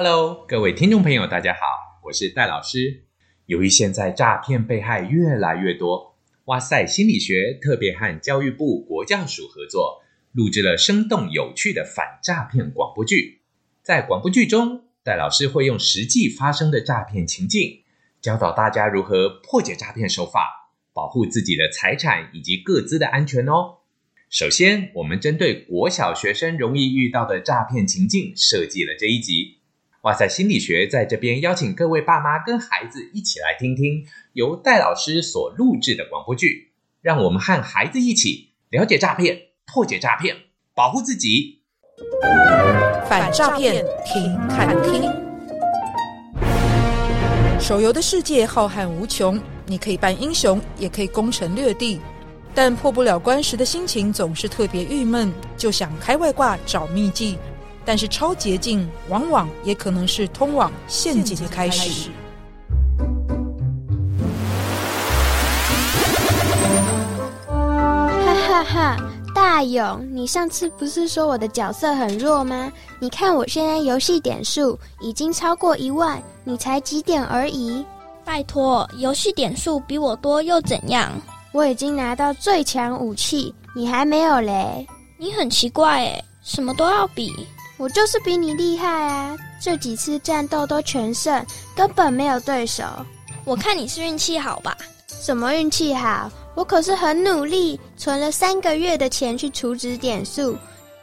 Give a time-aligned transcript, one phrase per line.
[0.00, 1.58] Hello，各位听众朋友，大家好，
[2.04, 3.02] 我是戴老师。
[3.46, 10.00] 由于现在诈骗被害越来越多，哇塞心理学特别和教育部国教署合作，
[10.30, 13.40] 录制了生动有趣的反诈骗广播剧。
[13.82, 17.82] 在广播剧中，戴老师会用实际发生的诈骗情境，
[18.20, 23.78] 教导大家如何破解诈骗手法，保护自己的财产以及各自的安全哦。
[24.30, 29.57] 首先，我们针对国小学生容易遇到的诈骗情境设计了这一集。
[30.02, 36.70] 哇塞心理学在这边邀请各位爸妈跟孩子一起来听听由戴老师所录制的广播剧，
[37.02, 39.36] 让我们和孩子一起了解诈骗、
[39.66, 40.36] 破解诈骗、
[40.72, 41.62] 保护自己。
[43.08, 45.10] 反诈骗，听看听。
[47.58, 52.00] 手游的世界浩瀚无穷，你可以扮英雄，也可以攻城略地，
[52.54, 57.36] 但破不了关时的心情总是特别郁闷，就想开外挂找秘技。
[57.88, 62.10] 但是超捷径往往也可能是通往陷阱的开始。
[67.46, 68.96] 哈哈哈，
[69.34, 72.70] 大勇，你上次不是说我的角色很弱吗？
[73.00, 77.82] 你看我现在游戏点数已经超过一万，你才几点而已？
[78.22, 81.10] 拜托，游戏点数比我多又怎样？
[81.52, 84.86] 我已经拿到最强武器，你还没有嘞？
[85.16, 87.32] 你很奇怪诶，什么都要比。
[87.78, 89.36] 我就是比你厉害啊！
[89.60, 92.82] 这几次战斗都全胜，根本没有对手。
[93.44, 94.76] 我看你是运气好吧？
[95.06, 96.28] 什么运气好？
[96.56, 100.58] 我可是很努力，存了三个月的钱去储值点数。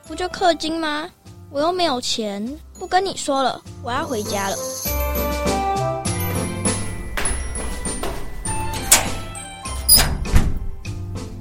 [0.05, 1.09] 不就氪金吗？
[1.49, 2.45] 我又没有钱，
[2.77, 4.57] 不跟你说了，我要回家了。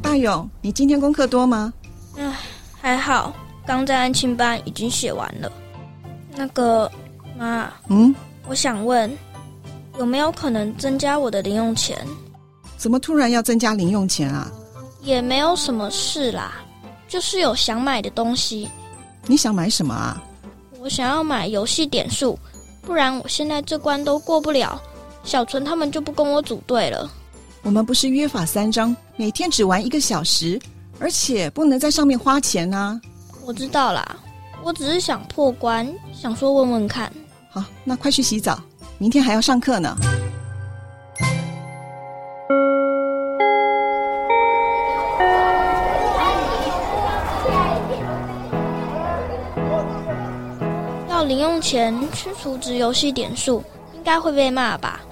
[0.01, 1.73] 大勇，你今天功课多吗？
[2.17, 2.37] 唉，
[2.81, 3.35] 还好。
[3.67, 5.51] 刚在安亲班已经写完了。
[6.37, 6.91] 那个
[7.37, 8.15] 妈，嗯，
[8.49, 9.11] 我想问，
[9.99, 11.99] 有没有可能增加我的零用钱？
[12.77, 14.51] 怎么突然要增加零用钱啊？
[15.03, 16.55] 也没有什么事啦，
[17.09, 18.69] 就是有想买的东西。
[19.27, 20.23] 你想买什么啊？
[20.81, 22.39] 我想要买游戏点数，
[22.83, 24.81] 不然我现在这关都过不了。
[25.23, 27.11] 小纯他们就不跟我组队了。
[27.63, 30.61] 我们不是约法三章，每天只玩一个小时，
[30.99, 33.01] 而且不能在上面花钱啊。
[33.47, 34.17] 我知道啦，
[34.63, 37.13] 我只是想破关，想说问问看。
[37.51, 38.59] 好，那快去洗澡，
[38.97, 39.95] 明天还要上课呢。
[51.11, 53.63] 要零用钱去储值游戏点数，
[53.95, 55.03] 应该会被骂吧？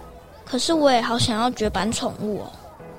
[0.46, 2.52] 可是我也好想要绝版宠物哦。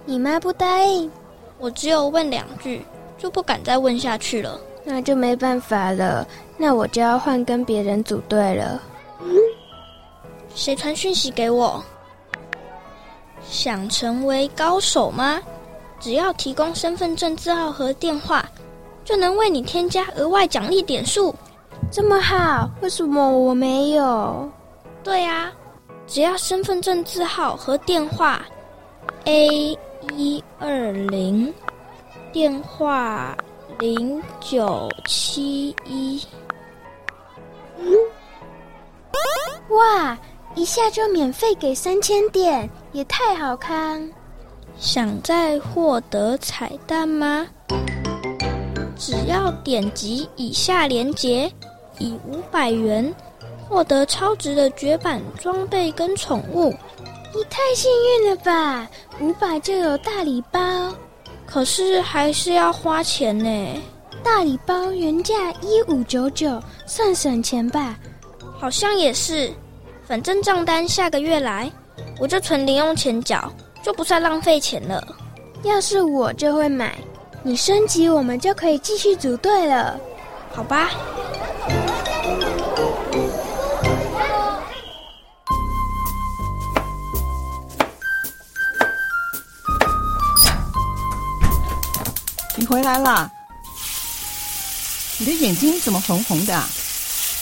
[0.06, 1.10] 你妈不答应，
[1.58, 2.86] 我只有问两句，
[3.18, 4.60] 就不敢再问下去了。
[4.84, 6.28] 那就没办法了，
[6.58, 8.82] 那我就要换跟别人组队了。
[10.54, 11.84] 谁传讯息给我？
[13.42, 15.42] 想成为高手吗？
[16.00, 18.46] 只要提供身份证字号和电话，
[19.06, 21.34] 就能为你添加额外奖励点数。
[21.90, 24.50] 这么好，为什么我没有？
[25.04, 25.52] 对啊，
[26.08, 28.46] 只要身份证字号和电话
[29.26, 29.78] ，A
[30.14, 31.54] 一二零，
[32.32, 33.36] 电话。
[33.80, 36.22] 零九七一，
[39.70, 40.18] 哇！
[40.56, 44.08] 一下就免费给三千点，也太好看！
[44.78, 47.48] 想再获得彩蛋吗？
[48.96, 51.52] 只要点击以下链接，
[51.98, 53.14] 以五百元
[53.68, 56.74] 获得超值的绝版装备跟宠物。
[57.36, 58.88] 你太幸运了吧！
[59.20, 60.60] 五百就有大礼包。
[61.54, 63.80] 可是还是要花钱呢。
[64.24, 67.96] 大礼包原价一五九九，算省钱吧？
[68.60, 69.54] 好像也是。
[70.04, 71.72] 反正账单下个月来，
[72.18, 73.54] 我就存零用钱缴，
[73.84, 75.08] 就不算浪费钱了。
[75.62, 76.98] 要是我就会买。
[77.44, 80.00] 你升级，我们就可以继续组队了。
[80.52, 80.90] 好吧。
[92.74, 93.32] 回来了，
[95.20, 96.68] 你的眼睛怎么红红的啊？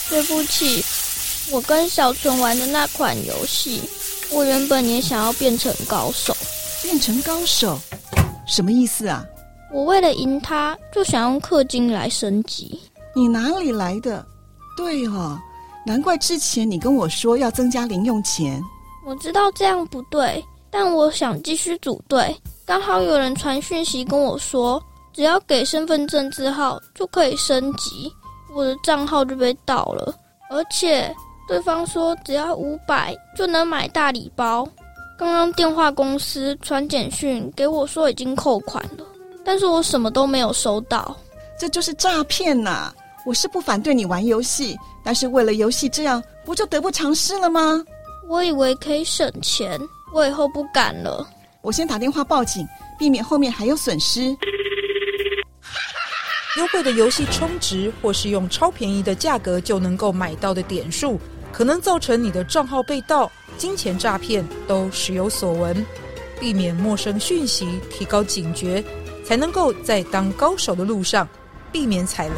[0.10, 0.83] 对不起，
[1.51, 3.81] 我跟小纯玩的那款游戏，
[4.30, 6.36] 我原本也想要变成高手。
[6.83, 7.80] 变成高手？
[8.45, 9.24] 什么意思啊？
[9.72, 12.78] 我为了赢他，就想用氪金来升级。
[13.16, 14.25] 你哪里来的？
[14.75, 15.39] 对哦，
[15.86, 18.62] 难怪之前你跟我说要增加零用钱。
[19.06, 22.36] 我知道这样不对，但我想继续组队。
[22.66, 24.83] 刚好有人传讯息跟我说。
[25.13, 28.11] 只要给身份证字号就可以升级，
[28.53, 30.13] 我的账号就被盗了，
[30.49, 31.13] 而且
[31.47, 34.67] 对方说只要五百就能买大礼包。
[35.17, 39.05] 刚刚电话公司传简讯给我说已经扣款了，
[39.43, 41.15] 但是我什么都没有收到。
[41.59, 42.91] 这就是诈骗呐！
[43.23, 47.83] 我是不反对你玩游戏，但是为了游戏这样，不就得不偿失了吗？
[48.27, 49.79] 我以为可以省钱，
[50.11, 51.27] 我以后不敢了。
[51.61, 52.67] 我先打电话报警，
[52.97, 54.35] 避免后面还有损失。
[56.57, 61.18] 优惠的游戏充值，或是用超便宜的价格就能够买到的点数，
[61.50, 65.86] 可能造成你的账号被盗、金钱诈骗，都时有所闻。
[66.42, 68.83] 避免陌生讯息，提高警觉，
[69.24, 71.25] 才能够在当高手的路上
[71.71, 72.36] 避免踩雷。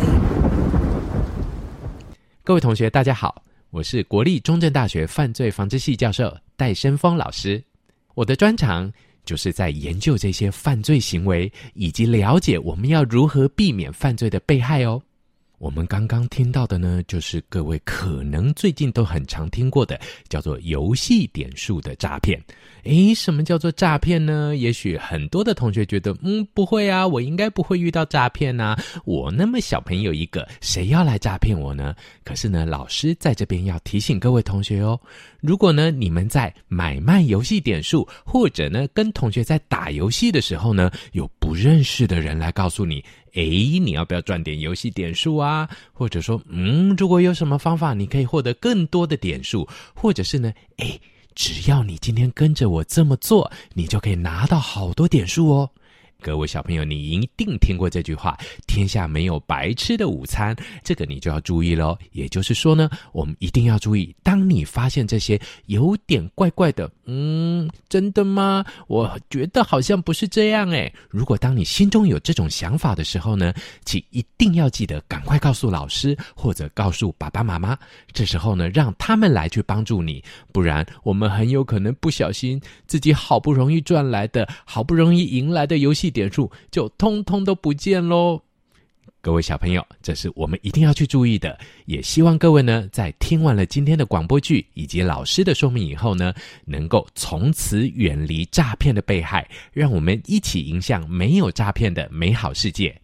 [2.44, 7.64] 各位同学，大家好，我是国立中正大学犯罪防治系教授戴生峰老师，
[8.14, 8.94] 我的专长。
[9.26, 15.02] 就是在研究这些犯罪行为，以及了解我们要如何避免犯罪的被害哦。
[15.64, 22.38] 我们刚刚听到的呢，就是各位可能最近都很常听过的，叫做游戏点数的诈骗。
[22.84, 24.54] 诶，什么叫做诈骗呢？
[24.58, 28.78] 也许很多的同学觉得，嗯，不会啊，我应该不会遇到诈骗啊。
[29.06, 31.96] 我那么小朋友一个，谁要来诈骗我呢？
[32.26, 35.00] 可是呢，老师在这边要提醒各位同学哦，
[35.40, 43.02] 如果呢，你们在买卖游戏点数，或者呢，跟同学在打游戏的时候呢，有不认识的人来告诉你，
[43.34, 45.70] 诶，你要不要赚点游戏点数啊？
[45.92, 51.00] 或者说，嗯，如果有什么方法，你可以获得更多的点数，或者是呢，诶。
[51.36, 55.72] 只要你今天跟着我这么做，你就可以拿到好多点数哦。
[56.24, 61.98] 各位小朋友，你一定听过这句话：“天下没有白吃的午餐。”这个你就要注意喽。
[62.14, 68.64] 也就是说呢，我们一定要注意，当你发现这些有点怪怪的，嗯，真的吗？
[68.88, 70.92] 我觉得好像不是这样诶。
[71.10, 73.54] 如果当你心中有这种想法的时候呢，
[73.84, 77.78] 请一定要记得赶快告诉老师或者告诉爸爸妈妈。
[78.14, 80.24] 这时候呢，让他们来去帮助你，
[80.54, 88.42] 不然我们很有可能不小心自己好不容易赚来的、好不容易赢来的游戏点数就通通都不见喽！
[89.20, 91.58] 各位小朋友，这是我们一定要去注意的。
[91.86, 96.34] 也希望各位呢，在听完了今天的广播剧以及老师的说明以后呢，
[96.66, 103.00] 能够从此远离诈骗的被害，让我们一起迎向没有诈骗的美好世界。